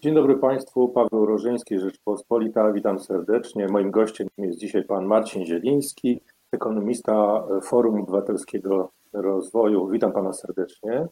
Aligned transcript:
Dzień 0.00 0.14
dobry 0.14 0.36
Państwu, 0.36 0.88
Paweł 0.88 1.26
Rożyński, 1.26 1.78
Rzeczpospolita, 1.78 2.72
witam 2.72 2.98
serdecznie. 2.98 3.66
Moim 3.68 3.90
gościem 3.90 4.28
jest 4.38 4.58
dzisiaj 4.58 4.84
pan 4.84 5.06
Marcin 5.06 5.46
Zieliński, 5.46 6.20
ekonomista 6.52 7.42
Forum 7.62 8.00
Obywatelskiego 8.00 8.90
Rozwoju. 9.12 9.88
Witam 9.88 10.12
pana 10.12 10.32
serdecznie. 10.32 11.06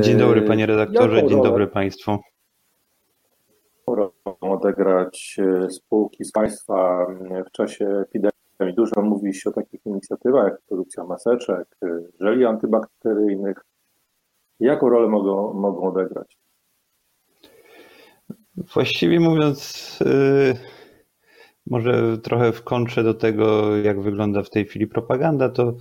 Dzień 0.00 0.18
dobry 0.18 0.42
panie 0.42 0.66
redaktorze, 0.66 1.26
dzień 1.26 1.42
dobry 1.42 1.66
państwu. 1.66 2.16
Mogą 3.86 4.52
odegrać 4.52 5.36
e, 5.38 5.70
spółki 5.70 6.24
z 6.24 6.32
państwa 6.32 7.06
w 7.46 7.50
czasie 7.50 7.86
epidemii. 7.86 8.74
Dużo 8.76 9.02
mówi 9.02 9.34
się 9.34 9.50
o 9.50 9.52
takich 9.52 9.86
inicjatywach 9.86 10.44
jak 10.44 10.60
produkcja 10.60 11.04
maseczek, 11.04 11.76
e, 11.82 11.98
żeli 12.20 12.44
antybakteryjnych. 12.44 13.64
Jaką 14.60 14.88
rolę 14.88 15.08
mogą, 15.08 15.52
mogą 15.52 15.82
odegrać? 15.82 16.41
Właściwie 18.56 19.20
mówiąc, 19.20 19.98
yy, 20.00 20.54
może 21.66 22.18
trochę 22.18 22.52
w 22.52 22.62
kontrze 22.62 23.02
do 23.02 23.14
tego, 23.14 23.76
jak 23.76 24.00
wygląda 24.00 24.42
w 24.42 24.50
tej 24.50 24.66
chwili 24.66 24.86
propaganda, 24.86 25.48
to 25.48 25.76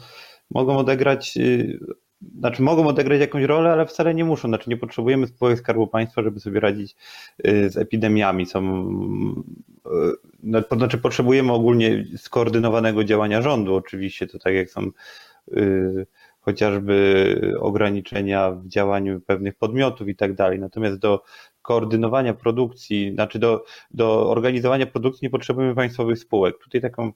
mogą 0.51 0.77
odegrać, 0.77 1.35
yy, 1.35 1.79
znaczy 2.37 2.61
mogą 2.61 2.87
odegrać 2.87 3.19
jakąś 3.19 3.43
rolę, 3.43 3.71
ale 3.71 3.85
wcale 3.85 4.13
nie 4.13 4.25
muszą. 4.25 4.47
Znaczy 4.47 4.69
nie 4.69 4.77
potrzebujemy 4.77 5.27
spółek 5.27 5.59
Skarbu 5.59 5.87
Państwa, 5.87 6.23
żeby 6.23 6.39
sobie 6.39 6.59
radzić 6.59 6.95
yy, 7.43 7.69
z 7.69 7.77
epidemiami. 7.77 8.45
Są, 8.45 8.61
no, 10.43 10.61
znaczy 10.71 10.97
potrzebujemy 10.97 11.51
ogólnie 11.51 12.05
skoordynowanego 12.17 13.03
działania 13.03 13.41
rządu, 13.41 13.75
oczywiście, 13.75 14.27
to 14.27 14.39
tak 14.39 14.53
jak 14.53 14.69
są 14.69 14.91
chociażby 16.41 17.35
ograniczenia 17.59 18.51
w 18.51 18.67
działaniu 18.67 19.21
pewnych 19.21 19.55
podmiotów 19.55 20.07
i 20.07 20.15
tak 20.15 20.33
dalej. 20.33 20.59
Natomiast 20.59 20.97
do 20.97 21.23
koordynowania 21.61 22.33
produkcji, 22.33 23.11
znaczy 23.13 23.39
do, 23.39 23.65
do 23.91 24.29
organizowania 24.29 24.85
produkcji 24.85 25.25
nie 25.25 25.29
potrzebujemy 25.29 25.75
państwowych 25.75 26.19
spółek. 26.19 26.57
Tutaj 26.57 26.81
taką 26.81 27.11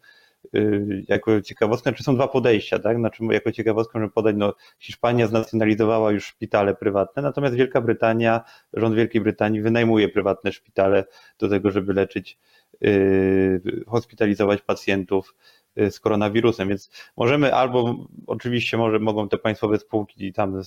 y, 0.55 1.03
jako 1.07 1.41
ciekawostkę, 1.41 1.93
czy 1.93 2.03
są 2.03 2.15
dwa 2.15 2.27
podejścia, 2.27 2.79
tak? 2.79 2.97
Znaczy, 2.97 3.23
jako 3.23 3.51
ciekawostkę 3.51 3.99
możemy 3.99 4.11
podać, 4.11 4.35
no, 4.37 4.53
Hiszpania 4.79 5.27
znacjonalizowała 5.27 6.11
już 6.11 6.25
szpitale 6.25 6.75
prywatne, 6.75 7.21
natomiast 7.21 7.55
Wielka 7.55 7.81
Brytania, 7.81 8.41
rząd 8.73 8.95
Wielkiej 8.95 9.21
Brytanii 9.21 9.61
wynajmuje 9.61 10.09
prywatne 10.09 10.51
szpitale 10.51 11.05
do 11.39 11.49
tego, 11.49 11.71
żeby 11.71 11.93
leczyć, 11.93 12.37
yy, 12.81 13.61
hospitalizować 13.87 14.61
pacjentów 14.61 15.33
Y, 15.33 15.54
z 15.89 15.99
koronawirusem, 15.99 16.69
więc 16.69 16.89
możemy 17.17 17.53
albo 17.53 17.95
oczywiście 18.27 18.77
może 18.77 18.99
mogą 18.99 19.29
te 19.29 19.37
państwowe 19.37 19.79
spółki 19.79 20.33
tam 20.33 20.61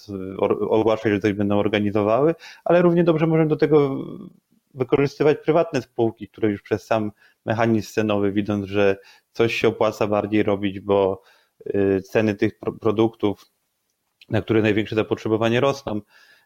ogłaszać, 0.60 1.12
że 1.12 1.20
coś 1.20 1.32
będą 1.32 1.58
organizowały, 1.58 2.34
ale 2.64 2.82
równie 2.82 3.04
dobrze 3.04 3.26
możemy 3.26 3.48
do 3.48 3.56
tego 3.56 4.04
wykorzystywać 4.74 5.38
prywatne 5.38 5.82
spółki, 5.82 6.28
które 6.28 6.50
już 6.50 6.62
przez 6.62 6.84
sam 6.84 7.12
mechanizm 7.46 7.92
cenowy, 7.92 8.32
widząc, 8.32 8.66
że 8.66 8.96
coś 9.32 9.54
się 9.54 9.68
opłaca 9.68 10.06
bardziej 10.06 10.42
robić, 10.42 10.80
bo 10.80 11.22
y, 11.66 12.02
ceny 12.02 12.34
tych 12.34 12.58
produktów, 12.80 13.44
na 14.28 14.42
które 14.42 14.62
największe 14.62 14.96
zapotrzebowanie 14.96 15.60
rosną, 15.60 16.00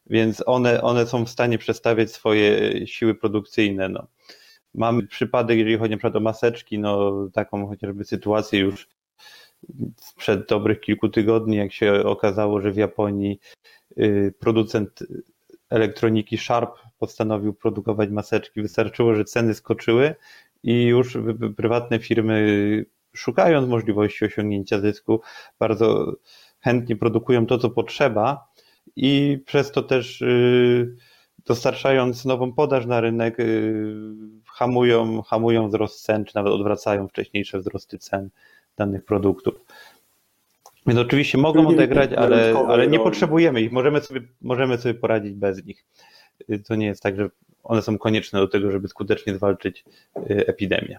więc 0.07 0.43
one, 0.47 0.83
one 0.83 1.07
są 1.07 1.25
w 1.25 1.31
stanie 1.31 1.59
przestawiać 1.59 2.13
swoje 2.13 2.73
siły 2.87 3.15
produkcyjne. 3.15 3.89
No. 3.89 4.07
Mamy 4.75 5.07
przypadek, 5.07 5.59
jeżeli 5.59 5.79
chodzi 5.79 5.91
na 5.91 5.97
przykład 5.97 6.17
o 6.17 6.21
maseczki, 6.21 6.79
no 6.79 7.13
taką 7.33 7.67
chociażby 7.67 8.05
sytuację 8.05 8.61
już 8.61 8.89
sprzed 9.97 10.49
dobrych 10.49 10.81
kilku 10.81 11.09
tygodni, 11.09 11.57
jak 11.57 11.73
się 11.73 12.05
okazało, 12.05 12.61
że 12.61 12.73
w 12.73 12.77
Japonii 12.77 13.41
y, 13.99 14.35
producent 14.39 15.03
elektroniki 15.71 16.39
Sharp 16.39 16.79
postanowił 16.99 17.55
produkować 17.55 18.11
maseczki. 18.11 18.63
Wystarczyło, 18.63 19.15
że 19.15 19.25
ceny 19.25 19.55
skoczyły 19.55 20.15
i 20.63 20.83
już 20.85 21.19
prywatne 21.57 21.99
firmy, 21.99 22.85
szukając 23.13 23.69
możliwości 23.69 24.25
osiągnięcia 24.25 24.81
zysku, 24.81 25.21
bardzo 25.59 26.17
chętnie 26.61 26.97
produkują 26.97 27.47
to, 27.47 27.59
co 27.59 27.71
potrzeba 27.71 28.49
i 28.97 29.39
przez 29.47 29.73
to 29.73 29.83
też 29.83 30.23
y, 30.23 30.97
dostarczając 31.47 32.25
nową 32.25 32.53
podaż 32.53 32.87
na 32.87 33.01
rynek, 33.01 33.41
y, 33.41 33.95
hamują, 34.47 35.23
hamują 35.23 35.69
wzrost 35.69 36.03
cen, 36.03 36.25
czy 36.25 36.37
nawet 36.37 36.53
odwracają 36.53 37.09
wcześniejsze 37.09 37.59
wzrosty 37.59 37.99
cen 37.99 38.31
danych 38.77 39.05
produktów. 39.05 39.55
Więc 40.87 41.01
oczywiście 41.01 41.39
mogą 41.39 41.69
odegrać, 41.69 42.13
ale, 42.13 42.55
ale 42.69 42.87
nie 42.87 42.99
potrzebujemy 42.99 43.61
ich. 43.61 43.73
Możemy 43.73 44.01
sobie, 44.01 44.21
możemy 44.41 44.79
sobie 44.79 44.95
poradzić 44.95 45.35
bez 45.35 45.65
nich. 45.65 45.85
Y, 46.51 46.59
to 46.59 46.75
nie 46.75 46.87
jest 46.87 47.03
tak, 47.03 47.17
że 47.17 47.31
one 47.65 47.83
są 47.83 47.99
konieczne 47.99 48.41
do 48.41 48.49
tego, 48.49 48.71
żeby 48.71 48.89
skutecznie 48.89 49.35
zwalczyć 49.35 49.85
y, 50.17 50.47
epidemię. 50.47 50.99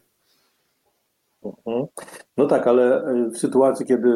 Mhm. 1.44 1.86
No 2.38 2.46
tak, 2.46 2.68
ale 2.68 3.03
w 3.34 3.38
sytuacji, 3.38 3.86
kiedy 3.86 4.09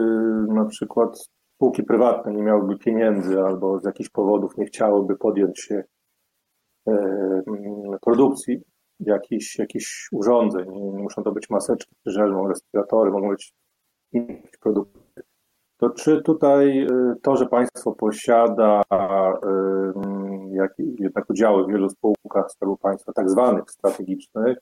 na 0.47 0.65
przykład 0.65 1.29
spółki 1.55 1.83
prywatne 1.83 2.33
nie 2.33 2.43
miałyby 2.43 2.77
pieniędzy 2.77 3.41
albo 3.41 3.79
z 3.79 3.85
jakichś 3.85 4.09
powodów 4.09 4.57
nie 4.57 4.65
chciałyby 4.65 5.15
podjąć 5.15 5.59
się 5.59 5.83
produkcji 8.01 8.61
jakichś, 8.99 9.59
jakichś 9.59 10.09
urządzeń. 10.11 10.69
Nie, 10.71 10.99
muszą 11.01 11.23
to 11.23 11.31
być 11.31 11.49
maseczki, 11.49 11.95
żelmą, 12.05 12.47
respiratory, 12.47 13.11
mogą 13.11 13.29
być 13.29 13.53
inne 14.11 14.41
produkty. 14.59 14.99
To 15.77 15.89
czy 15.89 16.21
tutaj 16.21 16.81
y, 16.81 17.15
to, 17.21 17.35
że 17.35 17.45
państwo 17.45 17.91
posiada 17.91 18.81
jak, 20.51 20.73
jednak 20.77 21.29
udziały 21.29 21.63
w 21.63 21.67
wielu 21.67 21.89
spółkach 21.89 22.51
Skarbu 22.51 22.77
Państwa, 22.77 23.13
tak 23.13 23.29
zwanych 23.29 23.71
strategicznych, 23.71 24.57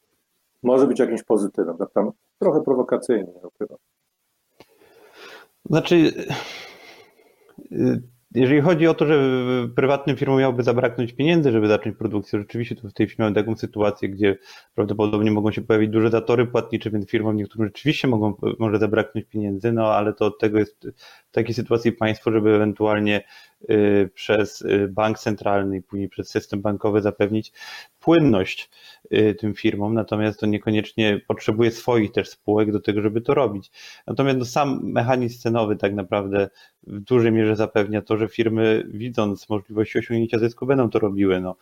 może 0.63 0.87
być 0.87 0.99
jakimś 0.99 1.23
pozytywem? 1.23 1.77
Tak 1.77 1.91
tam 1.91 2.11
trochę 2.39 2.61
prowokacyjnie, 2.61 3.33
chyba. 3.59 3.75
Znaczy, 5.65 5.95
y, 7.71 8.01
jeżeli 8.35 8.61
chodzi 8.61 8.87
o 8.87 8.93
to, 8.93 9.05
że 9.05 9.19
prywatnym 9.75 10.17
firmom 10.17 10.39
miałoby 10.39 10.63
zabraknąć 10.63 11.13
pieniędzy, 11.13 11.51
żeby 11.51 11.67
zacząć 11.67 11.97
produkcję, 11.97 12.39
rzeczywiście 12.39 12.75
to 12.75 12.89
w 12.89 12.93
tej 12.93 13.07
chwili 13.07 13.23
mamy 13.23 13.35
taką 13.35 13.55
sytuację, 13.55 14.09
gdzie 14.09 14.37
prawdopodobnie 14.75 15.31
mogą 15.31 15.51
się 15.51 15.61
pojawić 15.61 15.89
duże 15.89 16.09
zatory 16.09 16.45
płatnicze, 16.45 16.89
więc 16.89 17.09
firmom 17.09 17.35
niektórym 17.35 17.67
rzeczywiście 17.67 18.07
mogą, 18.07 18.33
może 18.59 18.79
zabraknąć 18.79 19.27
pieniędzy, 19.27 19.71
no 19.71 19.93
ale 19.93 20.13
to 20.13 20.25
od 20.25 20.39
tego 20.39 20.59
jest 20.59 20.87
w 21.29 21.31
takiej 21.31 21.53
sytuacji 21.53 21.91
państwo, 21.91 22.31
żeby 22.31 22.55
ewentualnie 22.55 23.23
y, 23.69 24.09
przez 24.13 24.61
y, 24.61 24.87
bank 24.87 25.19
centralny 25.19 25.77
i 25.77 25.81
później 25.81 26.09
przez 26.09 26.29
system 26.29 26.61
bankowy 26.61 27.01
zapewnić 27.01 27.53
płynność 27.99 28.69
y, 29.13 29.35
tym 29.39 29.53
firmom, 29.53 29.93
natomiast 29.93 30.39
to 30.39 30.45
niekoniecznie 30.45 31.21
potrzebuje 31.27 31.71
swoich 31.71 32.11
też 32.11 32.29
spółek 32.29 32.71
do 32.71 32.79
tego, 32.79 33.01
żeby 33.01 33.21
to 33.21 33.33
robić. 33.33 33.71
Natomiast 34.07 34.39
no, 34.39 34.45
sam 34.45 34.79
mechanizm 34.83 35.39
cenowy 35.39 35.75
tak 35.75 35.93
naprawdę 35.93 36.49
w 36.87 36.99
dużej 36.99 37.31
mierze 37.31 37.55
zapewnia 37.55 38.01
to, 38.01 38.17
że 38.17 38.27
firmy 38.27 38.83
widząc 38.87 39.49
możliwości 39.49 39.99
osiągnięcia 39.99 40.39
zysku 40.39 40.65
będą 40.65 40.89
to 40.89 40.99
robiły. 40.99 41.41
No. 41.41 41.55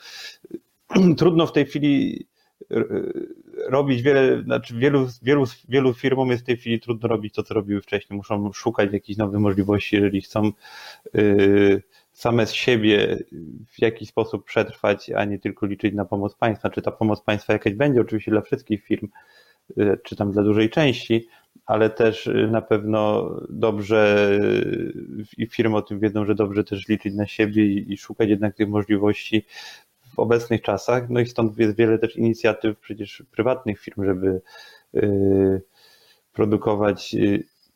Trudno 1.18 1.48
w 1.48 1.52
tej 1.52 1.66
chwili 1.66 2.26
y, 2.72 3.34
robić 3.68 4.02
wiele, 4.02 4.44
znaczy 4.44 4.76
wielu, 4.78 5.08
wielu, 5.22 5.46
wielu 5.70 5.94
firmom 5.94 6.30
jest 6.30 6.44
w 6.44 6.46
tej 6.46 6.58
chwili 6.58 6.80
trudno 6.80 7.08
robić 7.10 7.34
to, 7.34 7.44
co 7.44 7.54
robiły 7.54 7.82
wcześniej. 7.82 8.18
Muszą 8.18 8.54
szukać 8.54 8.94
jakichś 8.94 9.18
nowych 9.18 9.40
możliwości, 9.40 9.96
jeżeli 9.96 10.22
chcą 10.22 10.52
yy, 11.14 11.82
same 12.12 12.48
z 12.48 12.54
siebie 12.54 13.18
w 13.68 13.82
jakiś 13.82 14.10
sposób 14.10 14.46
przetrwać, 14.46 15.10
a 15.10 15.26
nie 15.26 15.40
tylko 15.40 15.66
liczyć 15.66 15.94
na 15.94 16.06
pomoc 16.06 16.36
państwa. 16.36 16.70
Czy 16.70 16.82
ta 16.82 16.92
pomoc 16.92 17.22
państwa 17.22 17.54
jakaś 17.54 17.74
będzie 17.74 18.02
oczywiście 18.02 18.32
dla 18.32 18.42
wszystkich 18.42 18.84
firm, 18.84 19.08
y, 19.78 20.00
czy 20.04 20.16
tam 20.16 20.32
dla 20.32 20.44
dużej 20.44 20.70
części, 20.70 21.28
ale 21.66 21.90
też 21.90 22.28
y, 22.28 22.48
na 22.52 22.62
pewno 22.62 23.30
dobrze 23.50 24.30
y, 24.42 25.26
i 25.38 25.48
firmy 25.48 25.78
o 25.78 25.82
tym 25.82 26.00
wiedzą, 26.00 26.26
że 26.26 26.36
dobrze 26.36 26.64
też 26.64 26.88
liczyć 26.88 27.16
na 27.16 27.28
siebie 27.28 27.66
i, 27.66 27.98
szukać 27.98 28.30
jednak 28.30 28.56
tych 28.56 28.70
możliwości 28.70 29.46
w 30.16 30.20
obecnych 30.20 30.62
czasach. 30.62 31.10
No 31.10 31.20
i 31.20 31.26
stąd 31.26 31.58
jest 31.58 31.76
wiele 31.76 32.00
też 32.00 32.16
inicjatyw 32.16 32.80
przecież 32.80 33.24
prywatnych 33.32 33.80
firm, 33.80 34.06
żeby 34.06 34.42
produkować 36.34 37.16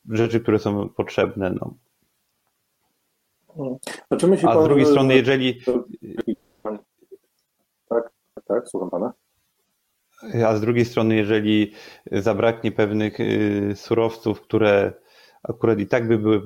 rzeczy, 0.10 0.40
które 0.40 0.60
są 0.60 0.90
potrzebne. 0.90 1.50
No. 1.50 1.74
Znaczy 4.08 4.28
myśli 4.28 4.48
A 4.48 4.62
z 4.62 4.64
drugiej 4.64 4.86
strony, 4.86 5.16
jeżeli. 5.16 5.62
Tak, 7.90 8.12
tak, 8.46 8.68
słucham 8.68 8.90
pana. 8.90 9.14
A 10.46 10.56
z 10.56 10.62
drugiej 10.62 10.86
strony, 10.86 11.16
jeżeli 11.16 11.72
zabraknie 12.12 12.72
pewnych 12.72 13.20
y, 13.20 13.74
surowców, 13.76 14.42
które 14.42 14.94
akurat 15.44 15.80
i 15.80 15.88
tak 15.88 16.08
by 16.08 16.18
były, 16.18 16.42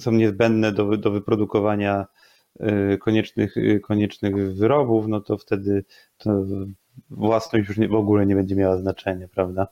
są 0.00 0.12
niezbędne 0.12 0.72
do, 0.72 0.96
do 0.96 1.10
wyprodukowania 1.10 2.06
y, 2.60 2.98
koniecznych, 2.98 3.56
y, 3.56 3.80
koniecznych 3.80 4.56
wyrobów, 4.56 5.08
no 5.08 5.20
to 5.20 5.38
wtedy 5.38 5.84
to 6.18 6.44
własność 7.10 7.68
już 7.68 7.78
nie, 7.78 7.88
w 7.88 7.94
ogóle 7.94 8.26
nie 8.26 8.34
będzie 8.34 8.56
miała 8.56 8.76
znaczenia, 8.76 9.28
prawda? 9.28 9.66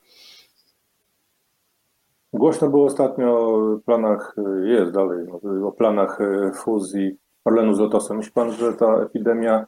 Głośno 2.32 2.68
było 2.68 2.86
ostatnio 2.86 3.38
o 3.38 3.78
planach, 3.86 4.36
jest 4.64 4.92
dalej, 4.92 5.26
o 5.64 5.72
planach 5.72 6.18
fuzji 6.54 7.16
Orlenu 7.44 7.74
z 7.74 7.78
Lotosem. 7.78 8.16
Myśli 8.16 8.32
pan, 8.32 8.52
że 8.52 8.72
ta 8.72 8.96
epidemia 8.96 9.66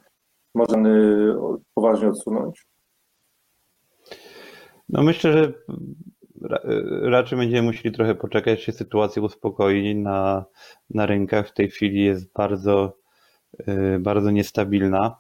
można 0.54 0.78
poważnie 1.74 2.08
odsunąć? 2.08 2.66
No 4.88 5.02
myślę, 5.02 5.32
że 5.32 5.52
raczej 7.02 7.38
będziemy 7.38 7.62
musieli 7.62 7.94
trochę 7.94 8.14
poczekać, 8.14 8.62
się 8.62 8.72
sytuacja 8.72 9.22
uspokoi 9.22 9.94
na, 9.94 10.44
na 10.90 11.06
rynkach. 11.06 11.48
W 11.48 11.52
tej 11.52 11.70
chwili 11.70 12.04
jest 12.04 12.32
bardzo, 12.32 12.96
y, 13.68 13.98
bardzo 14.00 14.30
niestabilna. 14.30 15.16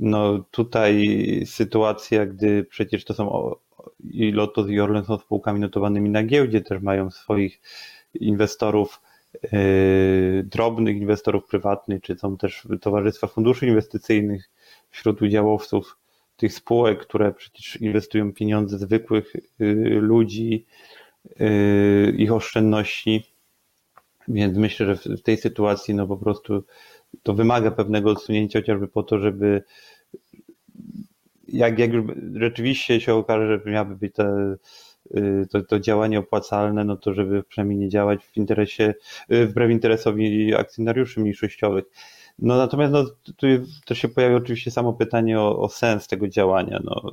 No 0.00 0.44
tutaj 0.50 1.06
sytuacja, 1.46 2.26
gdy 2.26 2.64
przecież 2.64 3.04
to 3.04 3.14
są 3.14 3.54
i 4.10 4.32
Lotos 4.32 4.68
i 4.68 4.80
Orlen 4.80 5.04
są 5.04 5.18
spółkami 5.18 5.60
notowanymi 5.60 6.10
na 6.10 6.22
giełdzie, 6.22 6.60
też 6.60 6.82
mają 6.82 7.10
swoich 7.10 7.60
inwestorów, 8.14 9.00
yy, 9.42 10.44
drobnych 10.44 10.96
inwestorów 10.96 11.46
prywatnych, 11.46 12.02
czy 12.02 12.16
są 12.16 12.36
też 12.36 12.68
towarzystwa 12.80 13.26
funduszy 13.26 13.66
inwestycyjnych 13.66 14.50
wśród 14.90 15.22
udziałowców 15.22 15.98
tych 16.36 16.52
spółek, 16.52 17.00
które 17.00 17.32
przecież 17.32 17.80
inwestują 17.80 18.32
pieniądze 18.32 18.78
zwykłych 18.78 19.32
yy, 19.58 19.74
ludzi, 20.00 20.66
yy, 21.40 22.14
ich 22.18 22.32
oszczędności. 22.32 23.34
Więc 24.28 24.58
myślę, 24.58 24.86
że 24.86 25.16
w 25.16 25.22
tej 25.22 25.36
sytuacji 25.36 25.94
no 25.94 26.06
po 26.06 26.16
prostu 26.16 26.64
to 27.22 27.34
wymaga 27.34 27.70
pewnego 27.70 28.10
odsunięcia 28.10 28.58
chociażby 28.58 28.88
po 28.88 29.02
to, 29.02 29.18
żeby 29.18 29.62
jak, 31.48 31.78
jak 31.78 31.92
już 31.92 32.04
rzeczywiście 32.34 33.00
się 33.00 33.14
okaże, 33.14 33.58
że 33.64 33.70
miałaby 33.70 33.96
być 33.96 34.14
te, 34.14 34.56
y, 35.16 35.46
to, 35.50 35.62
to 35.62 35.80
działanie 35.80 36.18
opłacalne, 36.18 36.84
no 36.84 36.96
to 36.96 37.14
żeby 37.14 37.42
przynajmniej 37.42 37.78
nie 37.78 37.88
działać 37.88 38.24
w 38.24 38.36
interesie, 38.36 38.94
y, 39.32 39.46
wbrew 39.46 39.70
interesowi 39.70 40.54
akcjonariuszy 40.54 41.20
mniejszościowych. 41.20 41.84
No 42.38 42.56
natomiast 42.56 42.92
no, 42.92 43.04
tu 43.36 43.46
też 43.86 43.98
się 43.98 44.08
pojawia 44.08 44.36
oczywiście 44.36 44.70
samo 44.70 44.92
pytanie 44.92 45.40
o, 45.40 45.58
o 45.58 45.68
sens 45.68 46.08
tego 46.08 46.28
działania. 46.28 46.80
No, 46.84 47.10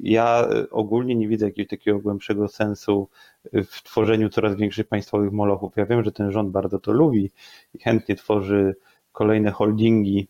ja 0.00 0.48
ogólnie 0.70 1.14
nie 1.14 1.28
widzę 1.28 1.46
jakiegoś 1.46 1.70
takiego 1.70 1.98
głębszego 1.98 2.48
sensu 2.48 3.08
w 3.52 3.82
tworzeniu 3.82 4.28
coraz 4.28 4.56
większych 4.56 4.88
państwowych 4.88 5.32
molochów. 5.32 5.72
Ja 5.76 5.86
wiem, 5.86 6.04
że 6.04 6.12
ten 6.12 6.30
rząd 6.32 6.50
bardzo 6.50 6.78
to 6.78 6.92
lubi 6.92 7.30
i 7.74 7.78
chętnie 7.78 8.16
tworzy 8.16 8.76
kolejne 9.12 9.50
holdingi 9.50 10.28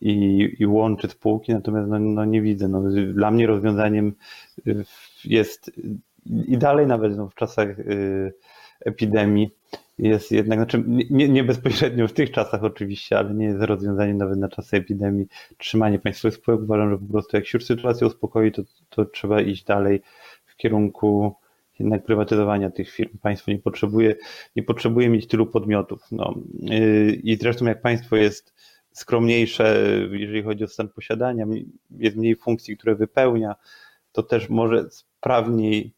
i, 0.00 0.48
i 0.58 0.66
łączy 0.66 1.08
spółki, 1.08 1.52
natomiast 1.52 1.88
no, 1.88 1.98
no 1.98 2.24
nie 2.24 2.42
widzę. 2.42 2.68
No, 2.68 2.82
dla 3.14 3.30
mnie 3.30 3.46
rozwiązaniem 3.46 4.14
jest 5.24 5.70
i 6.26 6.58
dalej 6.58 6.86
nawet 6.86 7.16
no, 7.16 7.28
w 7.28 7.34
czasach 7.34 7.78
y, 7.78 8.32
epidemii 8.80 9.50
jest 9.98 10.32
jednak, 10.32 10.58
znaczy 10.58 10.84
nie, 10.86 11.28
nie, 11.28 11.44
bezpośrednio 11.44 12.08
w 12.08 12.12
tych 12.12 12.30
czasach 12.30 12.64
oczywiście, 12.64 13.18
ale 13.18 13.34
nie 13.34 13.44
jest 13.44 13.62
rozwiązaniem 13.62 14.18
nawet 14.18 14.38
na 14.38 14.48
czasy 14.48 14.76
epidemii 14.76 15.26
trzymanie 15.58 15.98
państwowych 15.98 16.38
spółek. 16.38 16.60
Uważam, 16.60 16.90
że 16.90 16.98
po 16.98 17.12
prostu 17.12 17.36
jak 17.36 17.46
się 17.46 17.58
już 17.58 17.64
sytuacja 17.64 18.06
uspokoi, 18.06 18.52
to, 18.52 18.62
to 18.90 19.04
trzeba 19.04 19.40
iść 19.40 19.64
dalej 19.64 20.02
w 20.46 20.56
kierunku 20.56 21.34
jednak 21.78 22.04
prywatyzowania 22.04 22.70
tych 22.70 22.90
firm. 22.90 23.18
Państwo 23.22 23.50
nie 23.50 23.58
potrzebuje, 23.58 24.16
nie 24.56 24.62
potrzebuje 24.62 25.08
mieć 25.08 25.26
tylu 25.26 25.46
podmiotów. 25.46 26.02
No. 26.10 26.34
Y, 26.70 27.20
I 27.22 27.36
zresztą 27.36 27.64
jak 27.64 27.82
państwo 27.82 28.16
jest 28.16 28.54
skromniejsze, 28.92 29.78
jeżeli 30.10 30.42
chodzi 30.42 30.64
o 30.64 30.68
stan 30.68 30.88
posiadania, 30.88 31.46
jest 31.90 32.16
mniej 32.16 32.36
funkcji, 32.36 32.76
które 32.76 32.94
wypełnia, 32.94 33.54
to 34.12 34.22
też 34.22 34.48
może 34.48 34.90
sprawniej 34.90 35.92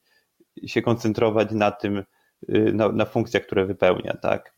się 0.67 0.83
koncentrować 0.83 1.53
na 1.53 1.71
tym, 1.71 2.05
na, 2.49 2.89
na 2.89 3.05
funkcjach, 3.05 3.43
które 3.43 3.67
wypełnia, 3.67 4.17
tak? 4.23 4.55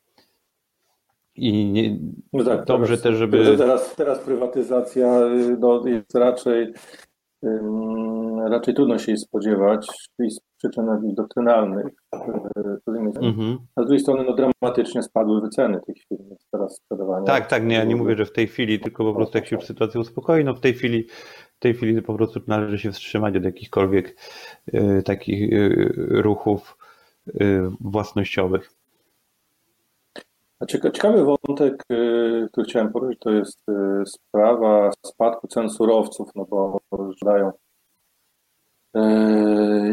I 1.35 1.65
nie, 1.65 1.99
no 2.33 2.45
tak, 2.45 2.65
dobrze 2.65 2.89
teraz, 2.89 3.03
też, 3.03 3.17
żeby. 3.17 3.57
Teraz, 3.59 3.95
teraz 3.97 4.19
prywatyzacja 4.19 5.21
y, 5.27 5.57
no, 5.61 5.87
jest 5.87 6.15
raczej 6.15 6.75
raczej 8.51 8.75
trudno 8.75 8.99
się 8.99 9.13
jej 9.13 9.19
spodziewać 9.19 9.87
z 10.31 10.41
przyczyn 10.59 10.85
doktrynalnych. 11.15 11.87
Mhm. 13.23 13.59
A 13.77 13.83
z 13.83 13.87
drugiej 13.87 14.01
strony 14.01 14.25
no, 14.25 14.35
dramatycznie 14.35 15.03
spadły 15.03 15.41
wyceny 15.41 15.81
tych 15.87 15.97
firm 16.09 16.25
teraz 16.51 16.77
sprzedawania. 16.77 17.27
Tak, 17.27 17.47
tak, 17.47 17.67
nie, 17.67 17.75
ja 17.75 17.85
nie 17.85 17.97
mówię, 17.97 18.17
że 18.17 18.25
w 18.25 18.33
tej 18.33 18.47
chwili, 18.47 18.81
tylko 18.81 19.05
po 19.05 19.15
prostu 19.15 19.39
jak 19.39 19.47
się 19.47 19.61
sytuacja 19.61 20.01
uspokoi, 20.01 20.45
no 20.45 20.55
w 20.55 20.61
tej 20.61 20.75
chwili 20.75 21.07
w 21.57 21.59
tej 21.59 21.75
chwili 21.75 22.03
po 22.03 22.15
prostu 22.15 22.41
należy 22.47 22.79
się 22.79 22.93
wstrzymać 22.93 23.37
od 23.37 23.45
jakichkolwiek 23.45 24.17
y, 24.75 25.03
takich 25.05 25.53
y, 25.53 25.93
ruchów 26.09 26.77
y, 26.77 26.80
własnościowych. 27.81 28.71
Ciekawy 30.69 31.25
wątek, 31.25 31.85
y, 31.93 32.49
który 32.53 32.67
chciałem 32.67 32.93
poruszyć, 32.93 33.19
to 33.19 33.31
jest 33.31 33.69
y, 33.69 34.07
sprawa 34.07 34.91
spadku 35.07 35.49
cen 35.49 35.71
surowców, 35.71 36.31
no 36.35 36.45
bo 36.45 36.81
dają 37.23 37.53
y, 38.97 39.01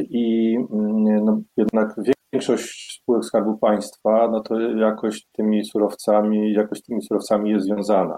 i 0.09 0.55
mm, 0.71 1.25
no, 1.25 1.41
jednak 1.57 1.95
większość 2.33 2.99
spółek 3.01 3.25
Skarbu 3.25 3.57
Państwa, 3.57 4.27
no 4.31 4.39
to 4.39 4.59
jakoś 4.59 5.25
tymi 5.25 5.65
surowcami, 5.65 6.53
jakoś 6.53 6.81
tymi 6.81 7.01
surowcami 7.01 7.51
jest 7.51 7.65
związana. 7.65 8.17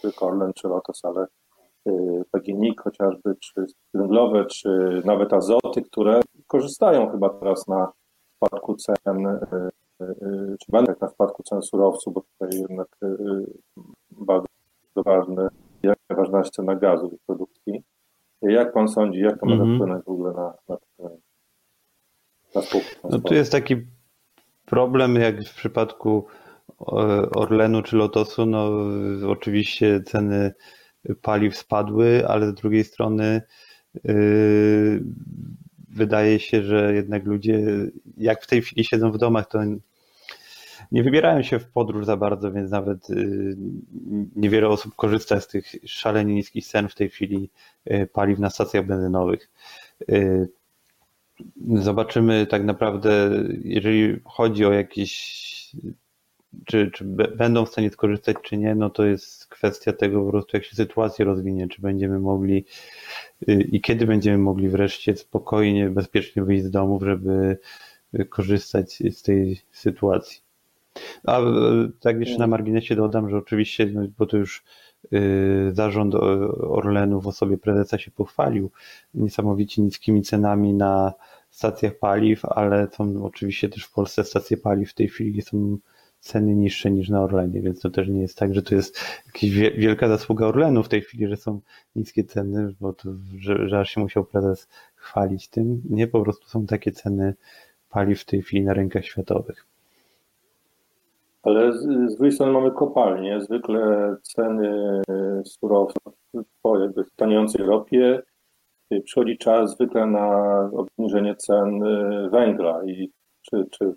Czy 0.00 0.12
Korlen, 0.12 0.52
czy 0.52 0.68
Lotos, 0.68 1.04
ale 1.04 1.26
PGNiG 2.30 2.80
chociażby, 2.80 3.34
czy 3.40 3.66
węglowe, 3.94 4.46
czy 4.46 5.02
nawet 5.04 5.32
azoty, 5.32 5.82
które 5.82 6.20
korzystają 6.46 7.10
chyba 7.10 7.28
teraz 7.30 7.68
na 7.68 7.92
spadku 8.36 8.74
cen 8.74 9.38
czy 10.60 10.72
będę 10.72 10.94
na 11.00 11.08
spadku 11.08 11.42
cen 11.42 11.62
surowców, 11.62 12.14
bo 12.14 12.20
tutaj 12.20 12.60
jednak 12.60 12.88
y, 13.02 13.18
bardzo 14.10 14.46
ważne, 14.96 15.48
jak 15.82 15.98
ważna 16.10 16.38
jest 16.38 16.54
cena 16.54 16.74
gazu 16.74 17.08
i 17.08 17.18
produkcji. 17.26 17.82
Jak 18.42 18.72
pan 18.72 18.88
sądzi, 18.88 19.20
jak 19.20 19.40
to 19.40 19.46
mm 19.46 19.58
-hmm. 19.58 19.76
wpłynąć 19.76 20.04
w 20.04 20.08
ogóle 20.08 20.32
na, 20.32 20.54
na, 20.68 20.76
na 22.54 22.62
spółkę? 22.62 22.88
No 23.10 23.18
tu 23.18 23.34
jest 23.34 23.52
taki 23.52 23.76
problem, 24.66 25.14
jak 25.14 25.44
w 25.44 25.54
przypadku 25.54 26.26
Orlenu 27.36 27.82
czy 27.82 27.96
Lotosu, 27.96 28.46
no 28.46 28.70
oczywiście 29.28 30.00
ceny 30.00 30.54
paliw 31.22 31.56
spadły, 31.56 32.28
ale 32.28 32.50
z 32.50 32.54
drugiej 32.54 32.84
strony 32.84 33.42
yy, 34.04 35.02
wydaje 35.88 36.40
się, 36.40 36.62
że 36.62 36.94
jednak 36.94 37.24
ludzie, 37.24 37.60
jak 38.16 38.42
w 38.42 38.46
tej 38.46 38.62
chwili 38.62 38.84
siedzą 38.84 39.12
w 39.12 39.18
domach, 39.18 39.48
to 39.48 39.58
nie 40.92 41.02
wybierają 41.02 41.42
się 41.42 41.58
w 41.58 41.68
podróż 41.68 42.06
za 42.06 42.16
bardzo, 42.16 42.52
więc 42.52 42.70
nawet 42.70 43.10
y, 43.10 43.56
niewiele 44.36 44.68
osób 44.68 44.94
korzysta 44.94 45.40
z 45.40 45.48
tych 45.48 45.74
szalenie 45.84 46.34
niskich 46.34 46.66
cen 46.66 46.88
w 46.88 46.94
tej 46.94 47.08
chwili 47.08 47.50
y, 47.90 48.08
paliw 48.12 48.38
na 48.38 48.50
stacjach 48.50 48.86
benzynowych. 48.86 49.50
Y, 50.10 50.48
zobaczymy 51.74 52.46
tak 52.46 52.64
naprawdę, 52.64 53.30
jeżeli 53.64 54.20
chodzi 54.24 54.64
o 54.66 54.72
jakieś, 54.72 55.76
czy, 56.64 56.90
czy 56.90 57.04
będą 57.36 57.66
w 57.66 57.68
stanie 57.68 57.90
skorzystać, 57.90 58.36
czy 58.42 58.56
nie, 58.56 58.74
no 58.74 58.90
to 58.90 59.04
jest 59.04 59.46
kwestia 59.46 59.92
tego 59.92 60.24
po 60.24 60.30
prostu, 60.30 60.56
jak 60.56 60.64
się 60.64 60.76
sytuacja 60.76 61.24
rozwinie, 61.24 61.68
czy 61.68 61.82
będziemy 61.82 62.18
mogli 62.18 62.64
i 63.46 63.80
kiedy 63.80 64.06
będziemy 64.06 64.38
mogli 64.38 64.68
wreszcie 64.68 65.16
spokojnie, 65.16 65.90
bezpiecznie 65.90 66.42
wyjść 66.42 66.64
z 66.64 66.70
domów, 66.70 67.02
żeby 67.02 67.58
korzystać 68.28 69.02
z 69.10 69.22
tej 69.22 69.60
sytuacji. 69.70 70.46
A 71.24 71.40
e, 71.40 71.44
tak 72.00 72.20
jeszcze 72.20 72.38
na 72.38 72.46
marginesie 72.46 72.96
dodam, 72.96 73.30
że 73.30 73.36
oczywiście, 73.36 73.86
no, 73.86 74.02
bo 74.18 74.26
to 74.26 74.36
już 74.36 74.64
y, 75.12 75.70
zarząd 75.72 76.14
Orlenu 76.60 77.20
w 77.20 77.26
osobie 77.26 77.58
prezesa 77.58 77.98
się 77.98 78.10
pochwalił 78.10 78.70
niesamowicie 79.14 79.82
niskimi 79.82 80.22
cenami 80.22 80.74
na 80.74 81.12
stacjach 81.50 81.98
paliw, 81.98 82.44
ale 82.44 82.88
są 82.92 83.24
oczywiście 83.24 83.68
też 83.68 83.84
w 83.84 83.92
Polsce 83.92 84.24
stacje 84.24 84.56
paliw 84.56 84.90
w 84.90 84.94
tej 84.94 85.08
chwili 85.08 85.42
są 85.42 85.78
ceny 86.26 86.54
niższe 86.54 86.90
niż 86.90 87.08
na 87.08 87.22
Orlenie, 87.22 87.60
więc 87.60 87.80
to 87.80 87.90
też 87.90 88.08
nie 88.08 88.20
jest 88.20 88.38
tak, 88.38 88.54
że 88.54 88.62
to 88.62 88.74
jest 88.74 89.00
jakaś 89.26 89.50
wielka 89.78 90.08
zasługa 90.08 90.46
Orlenu 90.46 90.82
w 90.82 90.88
tej 90.88 91.00
chwili, 91.00 91.26
że 91.26 91.36
są 91.36 91.60
niskie 91.96 92.24
ceny, 92.24 92.74
bo 92.80 92.92
to, 92.92 93.08
że, 93.38 93.68
że 93.68 93.80
aż 93.80 93.90
się 93.90 94.00
musiał 94.00 94.24
prezes 94.24 94.68
chwalić 94.94 95.48
tym. 95.48 95.82
Nie, 95.90 96.06
po 96.06 96.22
prostu 96.22 96.48
są 96.48 96.66
takie 96.66 96.92
ceny 96.92 97.34
paliw 97.90 98.20
w 98.20 98.24
tej 98.24 98.42
chwili 98.42 98.64
na 98.64 98.74
rynkach 98.74 99.04
światowych. 99.04 99.66
Ale 101.42 101.72
z, 101.72 101.82
z 101.82 102.16
drugiej 102.16 102.32
strony 102.32 102.52
mamy 102.52 102.70
kopalnie. 102.70 103.40
Zwykle 103.40 104.16
ceny 104.22 105.02
surowców 105.44 106.02
po 106.62 106.78
jakby 106.78 107.04
taniejącej 107.16 107.66
ropie 107.66 108.22
przychodzi 109.04 109.38
czas 109.38 109.70
zwykle 109.70 110.06
na 110.06 110.30
obniżenie 110.72 111.36
cen 111.36 111.80
węgla 112.30 112.84
i 112.84 113.12
czy, 113.42 113.64
czy 113.70 113.94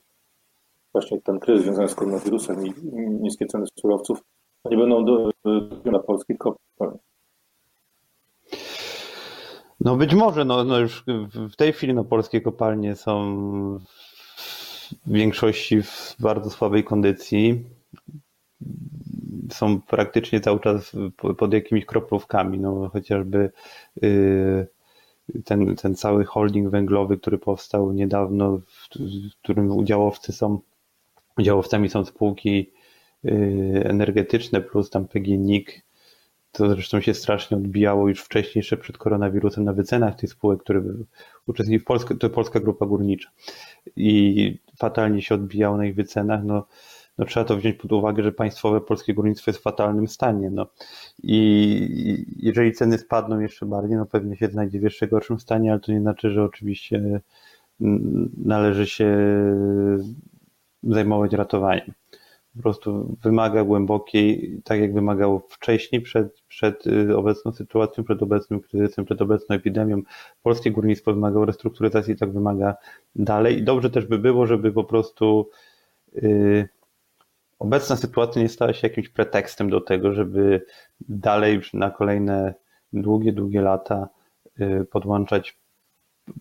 właśnie 0.94 1.22
ten 1.22 1.40
kryzys 1.40 1.64
związany 1.64 1.88
z 1.88 1.96
koronawirusem 1.96 2.68
i 2.68 2.74
niskie 3.22 3.46
ceny 3.46 3.66
surowców 3.80 4.22
nie 4.66 4.78
będą 4.78 5.06
do, 5.06 5.32
do, 5.46 5.92
na 5.92 6.00
polskich 6.00 6.38
kopalniach. 6.38 7.00
No 9.80 9.96
być 9.96 10.14
może, 10.14 10.46
no, 10.46 10.64
no 10.64 10.80
już 10.80 11.04
w 11.34 11.56
tej 11.56 11.74
chwili 11.74 11.94
no, 11.94 12.04
polskie 12.04 12.42
kopalnie 12.42 12.96
są 12.96 13.40
w 15.06 15.12
większości 15.12 15.82
w 15.82 16.16
bardzo 16.20 16.50
słabej 16.50 16.84
kondycji. 16.84 17.64
są 19.52 19.82
praktycznie 19.82 20.40
cały 20.40 20.60
czas 20.60 20.92
pod 21.38 21.54
jakimiś 21.54 21.86
kroplówkami, 21.86 22.60
no 22.60 22.90
chociażby 22.90 23.52
y, 24.04 24.68
ten, 25.46 25.76
ten 25.76 25.96
cały 25.96 26.26
holding 26.26 26.70
węglowy, 26.70 27.18
który 27.18 27.38
powstał 27.38 27.92
niedawno, 27.92 28.58
w, 28.58 28.90
którym 29.42 29.72
udziałowcy 29.72 30.34
są, 30.34 30.60
udziałowcami 31.40 31.90
są 31.90 32.06
spółki 32.06 32.72
y, 33.26 33.84
energetyczne 33.86 34.62
plus 34.62 34.90
tam 34.90 35.08
PGNiG, 35.08 35.82
to 36.52 36.70
zresztą 36.70 37.02
się 37.02 37.14
strasznie 37.14 37.58
odbijało 37.58 38.10
już 38.10 38.22
wcześniej, 38.22 38.54
jeszcze 38.60 38.78
przed 38.78 38.98
koronawirusem 38.98 39.64
na 39.64 39.74
wycenach 39.74 40.16
tych 40.16 40.30
spółek, 40.30 40.60
które 40.60 40.84
uczestniczyły 41.48 41.84
w 41.84 41.88
Polsce, 41.88 42.16
to 42.16 42.30
Polska 42.30 42.60
Grupa 42.60 42.86
Górnicza 42.86 43.30
i 43.96 44.58
fatalnie 44.78 45.22
się 45.22 45.36
odbijało 45.36 45.78
na 45.78 45.86
ich 45.86 45.96
wycenach, 45.96 46.44
no 46.44 46.66
no 47.20 47.26
trzeba 47.26 47.46
to 47.46 47.58
wziąć 47.58 47.76
pod 47.76 47.92
uwagę, 47.92 48.24
że 48.24 48.32
państwowe 48.32 48.82
polskie 48.82 49.14
górnictwo 49.14 49.52
jest 49.52 49.60
w 49.60 49.64
fatalnym 49.64 50.08
stanie. 50.08 50.50
No. 50.50 50.68
I 51.24 52.26
jeżeli 52.36 52.72
ceny 52.72 52.98
spadną 52.98 53.40
jeszcze 53.40 53.66
bardziej, 53.66 53.98
no 53.98 54.06
pewnie 54.06 54.38
się 54.38 54.48
znajdzie 54.48 54.80
w 54.80 54.84
jeszcze 54.84 55.08
gorszym 55.08 55.40
stanie, 55.40 55.72
ale 55.72 55.80
to 55.80 55.92
nie 55.92 56.02
znaczy, 56.02 56.30
że 56.30 56.44
oczywiście 56.44 57.22
należy 58.38 58.88
się 58.88 59.08
zajmować 60.84 61.34
ratowaniem. 61.34 61.94
Po 62.56 62.62
prostu 62.62 63.18
wymaga 63.24 63.64
głębokiej, 63.64 64.62
tak 64.64 64.80
jak 64.80 64.94
wymagało 64.94 65.40
wcześniej, 65.40 66.02
przed, 66.02 66.42
przed 66.48 66.88
y, 66.88 67.18
obecną 67.18 67.52
sytuacją, 67.52 68.04
przed 68.04 68.24
obecnym 68.24 68.60
kryzysem, 68.60 69.06
przed 69.06 69.22
obecną 69.22 69.56
epidemią. 69.56 70.02
Polskie 70.44 70.72
górnictwo 70.72 71.14
wymagało 71.14 71.46
restrukturyzacji, 71.46 72.16
tak 72.16 72.34
wymaga 72.34 72.76
dalej. 73.16 73.58
I 73.58 73.64
dobrze 73.64 73.90
też 73.90 74.06
by 74.06 74.20
było, 74.20 74.48
żeby 74.48 74.72
po 74.72 74.84
prostu 74.84 75.50
yy, 76.14 76.70
obecna 77.60 77.96
sytuacja 77.96 78.42
nie 78.42 78.50
stała 78.50 78.74
się 78.74 78.88
jakimś 78.88 79.10
pretekstem 79.10 79.70
do 79.70 79.82
tego, 79.82 80.14
żeby 80.14 80.66
dalej 81.02 81.62
na 81.74 81.92
kolejne 81.92 82.54
długie, 82.94 83.34
długie 83.34 83.62
lata 83.62 84.10
y, 84.60 84.86
podłączać 84.92 85.58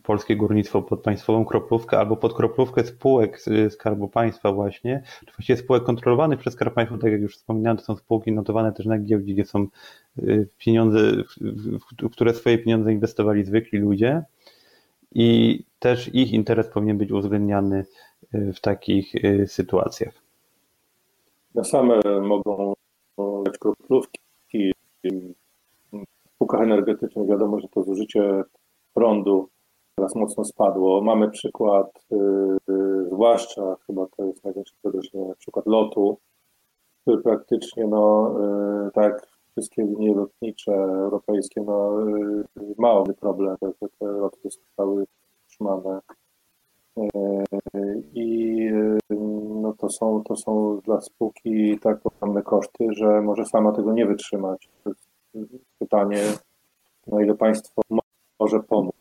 polskie 0.03 0.37
górnictwo 0.37 0.83
pod 0.83 1.03
państwową 1.03 1.45
kroplówkę 1.45 1.99
albo 1.99 2.17
pod 2.17 2.35
kroplówkę 2.35 2.85
spółek 2.85 3.41
Skarbu 3.71 4.09
Państwa 4.09 4.53
właśnie, 4.53 5.03
czy 5.27 5.33
właściwie 5.33 5.57
spółek 5.57 5.85
kontrolowanych 5.85 6.39
przez 6.39 6.55
Skarb 6.55 6.75
Państwa, 6.75 6.99
tak 6.99 7.13
jak 7.13 7.21
już 7.21 7.37
wspominałem, 7.37 7.77
to 7.77 7.85
są 7.85 7.97
spółki 7.97 8.33
notowane 8.33 8.73
też 8.73 8.87
na 8.87 8.99
giełdzie, 8.99 9.33
gdzie 9.33 9.45
są 9.45 9.67
y, 10.19 10.49
pieniądze, 10.59 10.99
w 12.03 12.11
które 12.11 12.35
swoje 12.35 12.59
pieniądze 12.59 12.93
inwestowali 12.93 13.45
zwykli 13.45 13.79
ludzie. 13.79 14.23
I 15.15 15.61
też 15.79 16.15
ich 16.15 16.33
interes 16.33 16.69
powinien 16.69 16.99
być 16.99 17.13
uwzględniany 17.13 17.85
y, 18.35 18.53
w 18.53 18.61
takich 18.61 19.13
sytuacjach. 19.47 20.15
Same 21.63 22.01
mogą 22.23 22.75
być 23.45 23.59
kroplówki. 23.59 24.19
W 25.93 26.35
spółkach 26.35 26.61
energetycznych. 26.61 27.29
Wiadomo, 27.29 27.61
że 27.61 27.69
to 27.69 27.83
zużycie 27.83 28.43
prądu 28.95 29.49
teraz 29.99 30.15
mocno 30.15 30.45
spadło. 30.45 31.03
Mamy 31.03 31.31
przykład, 31.31 32.07
yy, 32.11 33.07
zwłaszcza 33.07 33.77
chyba 33.87 34.07
to 34.17 34.25
jest 34.25 34.45
największe 34.45 34.75
wyróżnienie, 34.85 35.35
przykład 35.39 35.67
lotu, 35.67 36.19
który 37.03 37.23
praktycznie, 37.23 37.87
no, 37.87 38.35
yy, 38.85 38.91
tak 38.91 39.27
wszystkie 39.51 39.83
linie 39.83 40.15
lotnicze 40.15 40.73
europejskie, 40.75 41.63
no, 41.63 42.01
yy, 42.01 42.75
mały 42.79 43.15
problem, 43.15 43.57
że 43.63 43.89
te 43.99 44.07
loty 44.07 44.39
zostały 44.43 45.05
utrzymane 45.47 46.01
i 48.15 48.71
no 49.63 49.73
to, 49.79 49.89
są, 49.91 50.23
to 50.25 50.37
są 50.37 50.81
dla 50.85 51.01
spółki 51.01 51.79
tak 51.79 51.99
ogromne 52.05 52.43
koszty, 52.43 52.87
że 52.91 53.21
może 53.21 53.45
sama 53.45 53.73
tego 53.73 53.93
nie 53.93 54.07
wytrzymać. 54.07 54.69
Pytanie, 55.79 56.23
na 57.07 57.23
ile 57.23 57.35
państwo 57.35 57.83
może 58.41 58.61
pomóc, 58.61 58.98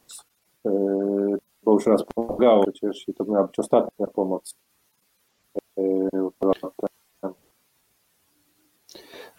już 1.78 1.86
raz 1.88 2.04
pomagało 2.16 2.64
przecież 2.72 3.06
to 3.16 3.26
miała 3.26 3.48
być 3.48 3.60
ostatnia 3.60 4.08
pomoc. 4.08 4.56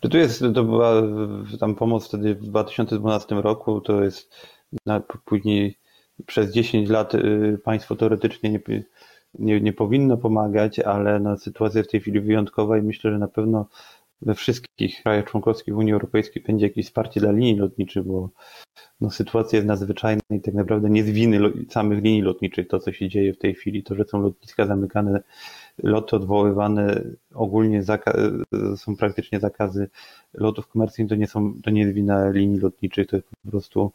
Tu 0.01 0.19
jest, 0.19 0.45
to 0.55 0.65
była 0.65 0.93
tam 1.61 1.75
pomoc 1.75 2.09
wtedy 2.09 2.35
w 2.35 2.43
2012 2.43 3.35
roku, 3.35 3.81
to 3.81 4.03
jest 4.03 4.35
później 5.25 5.79
przez 6.27 6.53
10 6.53 6.89
lat 6.89 7.15
y, 7.15 7.59
państwo 7.65 7.97
teoretycznie 7.97 8.51
nie, 8.51 8.85
nie, 9.35 9.61
nie 9.61 9.73
powinno 9.73 10.17
pomagać, 10.17 10.79
ale 10.79 11.21
no, 11.21 11.37
sytuacja 11.37 11.83
w 11.83 11.89
tej 11.89 12.01
chwili 12.01 12.21
wyjątkowa 12.21 12.79
i 12.79 12.83
myślę, 12.83 13.11
że 13.11 13.19
na 13.19 13.29
pewno 13.29 13.67
we 14.23 14.35
wszystkich 14.35 15.03
krajach 15.03 15.25
członkowskich 15.25 15.77
Unii 15.77 15.93
Europejskiej 15.93 16.43
będzie 16.43 16.67
jakieś 16.67 16.87
wsparcie 16.87 17.21
dla 17.21 17.33
linii 17.33 17.57
lotniczych, 17.57 18.05
bo 18.05 18.29
no, 19.01 19.11
sytuacja 19.11 19.57
jest 19.57 19.67
nadzwyczajna 19.67 20.21
i 20.31 20.41
tak 20.41 20.55
naprawdę 20.55 20.91
nie 20.91 21.05
z 21.05 21.11
winy 21.11 21.39
samych 21.71 22.03
linii 22.03 22.23
lotniczych 22.23 22.69
to, 22.69 22.79
co 22.79 22.93
się 22.93 23.09
dzieje 23.09 23.33
w 23.33 23.39
tej 23.39 23.55
chwili, 23.55 23.83
to, 23.83 23.95
że 23.95 24.05
są 24.05 24.21
lotniska 24.23 24.67
zamykane, 24.67 25.23
loty 25.83 26.17
odwoływane, 26.17 27.03
ogólnie 27.35 27.83
są 28.77 28.97
praktycznie 28.97 29.41
zakazy 29.41 29.89
lotów 30.35 30.69
komercyjnych, 30.69 31.11
to 31.11 31.17
nie 31.17 31.27
są, 31.27 31.55
to 31.63 31.71
nie 31.71 31.81
jest 31.81 31.95
wina 31.95 32.31
linii 32.31 32.61
lotniczych, 32.61 33.07
to 33.07 33.17
jest 33.17 33.29
po 33.45 33.51
prostu 33.51 33.93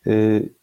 y, 0.07 0.53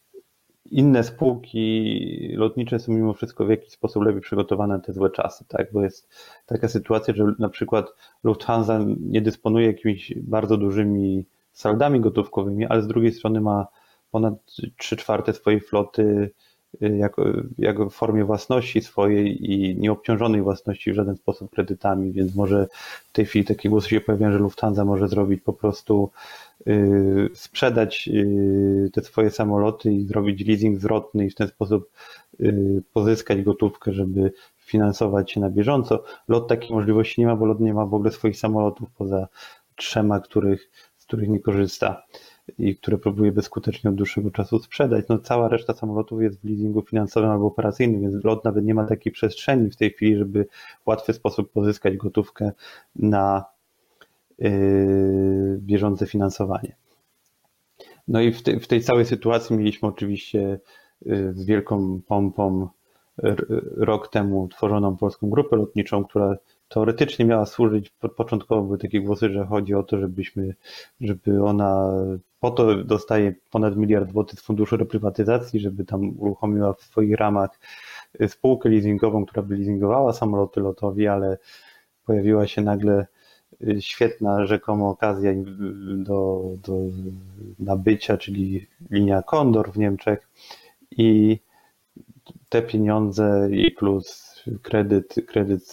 inne 0.70 1.04
spółki 1.04 2.34
lotnicze 2.36 2.78
są 2.78 2.92
mimo 2.92 3.12
wszystko 3.12 3.44
w 3.44 3.50
jakiś 3.50 3.72
sposób 3.72 4.02
lepiej 4.02 4.20
przygotowane 4.20 4.74
na 4.74 4.80
te 4.80 4.92
złe 4.92 5.10
czasy, 5.10 5.44
tak? 5.48 5.72
Bo 5.72 5.82
jest 5.82 6.08
taka 6.46 6.68
sytuacja, 6.68 7.14
że 7.14 7.24
na 7.38 7.48
przykład 7.48 7.86
Lufthansa 8.24 8.80
nie 9.00 9.20
dysponuje 9.20 9.66
jakimiś 9.66 10.14
bardzo 10.16 10.56
dużymi 10.56 11.24
saldami 11.52 12.00
gotówkowymi, 12.00 12.66
ale 12.66 12.82
z 12.82 12.86
drugiej 12.86 13.12
strony 13.12 13.40
ma 13.40 13.66
ponad 14.10 14.34
3 14.76 14.96
czwarte 14.96 15.32
swojej 15.32 15.60
floty 15.60 16.30
y, 16.82 16.96
jako, 16.96 17.24
jako 17.58 17.90
w 17.90 17.94
formie 17.94 18.24
własności 18.24 18.80
swojej 18.80 19.52
i 19.52 19.76
nieobciążonej 19.76 20.42
własności 20.42 20.92
w 20.92 20.94
żaden 20.94 21.16
sposób 21.16 21.50
kredytami, 21.50 22.12
więc 22.12 22.34
może 22.34 22.68
w 23.08 23.12
tej 23.12 23.26
chwili 23.26 23.44
takie 23.44 23.68
głosy 23.68 23.88
się 23.88 24.00
pojawiają, 24.00 24.32
że 24.32 24.38
Lufthansa 24.38 24.84
może 24.84 25.08
zrobić 25.08 25.42
po 25.42 25.52
prostu 25.52 26.10
sprzedać 27.34 28.08
y, 28.08 28.90
te 28.92 29.02
swoje 29.02 29.30
samoloty 29.30 29.92
i 29.92 30.06
zrobić 30.06 30.46
leasing 30.46 30.80
zwrotny 30.80 31.26
i 31.26 31.30
w 31.30 31.34
ten 31.34 31.48
sposób 31.48 31.90
y, 32.40 32.82
pozyskać 32.92 33.42
gotówkę, 33.42 33.92
żeby 33.92 34.32
finansować 34.58 35.32
się 35.32 35.40
na 35.40 35.50
bieżąco. 35.50 36.04
Lot 36.28 36.48
takiej 36.48 36.70
możliwości 36.70 37.20
nie 37.20 37.26
ma, 37.26 37.36
bo 37.36 37.46
lot 37.46 37.60
nie 37.60 37.74
ma 37.74 37.86
w 37.86 37.94
ogóle 37.94 38.10
swoich 38.10 38.38
samolotów 38.38 38.90
poza 38.98 39.28
trzema, 39.76 40.20
których, 40.20 40.70
z 40.96 41.04
których 41.04 41.28
nie 41.28 41.40
korzysta 41.40 42.02
i 42.58 42.76
które 42.76 42.98
próbuje 42.98 43.32
bezskutecznie 43.32 43.90
od 43.90 43.96
dłuższego 43.96 44.30
czasu 44.30 44.58
sprzedać. 44.58 45.04
No, 45.08 45.18
cała 45.18 45.48
reszta 45.48 45.74
samolotów 45.74 46.22
jest 46.22 46.40
w 46.40 46.44
leasingu 46.44 46.82
finansowym 46.82 47.30
albo 47.30 47.46
operacyjnym, 47.46 48.00
więc 48.00 48.24
lot 48.24 48.44
nawet 48.44 48.64
nie 48.64 48.74
ma 48.74 48.86
takiej 48.86 49.12
przestrzeni 49.12 49.70
w 49.70 49.76
tej 49.76 49.90
chwili, 49.90 50.16
żeby 50.16 50.46
w 50.84 50.88
łatwy 50.88 51.12
sposób 51.12 51.52
pozyskać 51.52 51.96
gotówkę 51.96 52.52
na 52.96 53.44
bieżące 55.58 56.06
finansowanie. 56.06 56.76
No 58.08 58.20
i 58.20 58.32
w, 58.32 58.42
te, 58.42 58.60
w 58.60 58.66
tej 58.66 58.82
całej 58.82 59.06
sytuacji 59.06 59.56
mieliśmy 59.56 59.88
oczywiście 59.88 60.60
y, 61.06 61.32
z 61.34 61.44
wielką 61.44 62.00
pompą 62.06 62.68
rok 63.76 64.08
temu 64.08 64.48
tworzoną 64.48 64.96
polską 64.96 65.30
grupę 65.30 65.56
lotniczą, 65.56 66.04
która 66.04 66.36
teoretycznie 66.68 67.24
miała 67.24 67.46
służyć, 67.46 67.90
początkowo 68.16 68.62
były 68.62 68.78
takie 68.78 69.00
głosy, 69.00 69.30
że 69.30 69.46
chodzi 69.46 69.74
o 69.74 69.82
to, 69.82 69.98
żebyśmy, 69.98 70.54
żeby 71.00 71.44
ona 71.44 71.92
po 72.40 72.50
to 72.50 72.84
dostaje 72.84 73.34
ponad 73.50 73.76
miliard 73.76 74.10
złotych 74.10 74.40
z 74.40 74.42
funduszu 74.42 74.76
reprywatyzacji, 74.76 75.60
żeby 75.60 75.84
tam 75.84 76.20
uruchomiła 76.20 76.72
w 76.72 76.82
swoich 76.82 77.14
ramach 77.14 77.50
spółkę 78.28 78.68
leasingową, 78.68 79.26
która 79.26 79.42
by 79.42 79.56
leasingowała 79.56 80.12
samoloty 80.12 80.60
lotowi, 80.60 81.06
ale 81.06 81.38
pojawiła 82.06 82.46
się 82.46 82.62
nagle 82.62 83.06
świetna 83.80 84.46
rzekomo 84.46 84.90
okazja 84.90 85.32
do, 85.96 86.42
do 86.66 86.76
nabycia, 87.58 88.16
czyli 88.16 88.66
linia 88.90 89.22
Condor 89.22 89.72
w 89.72 89.78
Niemczech 89.78 90.28
i 90.90 91.38
te 92.48 92.62
pieniądze 92.62 93.48
i 93.52 93.70
plus 93.70 94.34
kredyt, 94.62 95.14
kredyt 95.26 95.64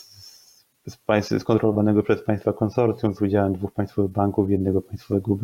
z 0.88 0.98
państw, 1.06 1.40
skontrolowanego 1.40 2.04
przez 2.04 2.24
państwa 2.24 2.54
konsorcjum 2.54 3.14
z 3.14 3.22
udziałem 3.22 3.54
dwóch 3.54 3.72
państwowych 3.72 4.12
banków, 4.12 4.52
jednego 4.52 4.82
państwowego 4.82 5.38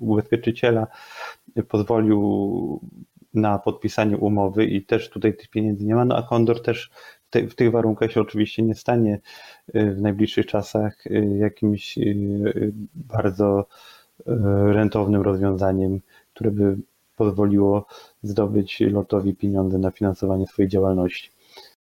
ubezpieczyciela 0.00 0.86
pozwolił 1.68 2.80
na 3.34 3.58
podpisanie 3.58 4.16
umowy 4.16 4.64
i 4.64 4.84
też 4.84 5.10
tutaj 5.10 5.36
tych 5.36 5.48
pieniędzy 5.48 5.84
nie 5.84 5.94
ma. 5.94 6.04
No 6.04 6.16
a 6.16 6.22
Kondor 6.22 6.62
też 6.62 6.90
w 7.42 7.54
tych 7.54 7.70
warunkach 7.70 8.12
się 8.12 8.20
oczywiście 8.20 8.62
nie 8.62 8.74
stanie 8.74 9.20
y, 9.76 9.94
w 9.94 10.00
najbliższych 10.00 10.46
czasach 10.46 11.06
y, 11.06 11.36
jakimś 11.38 11.98
y, 11.98 12.72
bardzo 12.94 13.66
rentownym 14.66 15.22
rozwiązaniem, 15.22 16.00
które 16.34 16.50
by 16.50 16.76
pozwoliło 17.16 17.86
zdobyć 18.22 18.80
lotowi 18.80 19.34
pieniądze 19.34 19.78
na 19.78 19.90
finansowanie 19.90 20.46
swojej 20.46 20.68
działalności. 20.68 21.30